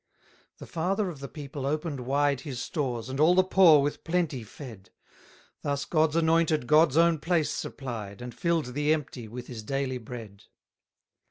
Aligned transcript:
286 0.57 0.57
The 0.67 0.73
father 0.73 1.09
of 1.09 1.19
the 1.19 1.27
people 1.27 1.63
open'd 1.67 1.99
wide 1.99 2.41
His 2.41 2.59
stores, 2.59 3.07
and 3.07 3.19
all 3.19 3.35
the 3.35 3.43
poor 3.43 3.83
with 3.83 4.03
plenty 4.03 4.43
fed: 4.43 4.89
Thus 5.61 5.85
God's 5.85 6.15
anointed 6.15 6.65
God's 6.65 6.97
own 6.97 7.19
place 7.19 7.51
supplied, 7.51 8.19
And 8.19 8.33
fill'd 8.33 8.73
the 8.73 8.91
empty 8.95 9.27
with 9.27 9.45
his 9.45 9.61
daily 9.61 9.99
bread. 9.99 10.45